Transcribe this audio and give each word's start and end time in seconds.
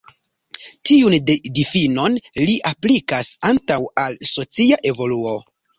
Tiun 0.91 1.17
difinon 1.59 2.17
li 2.49 2.57
aplikas 2.73 3.33
ankaŭ 3.53 3.81
al 4.07 4.21
la 4.21 4.33
socia 4.35 4.85
evoluo. 4.95 5.41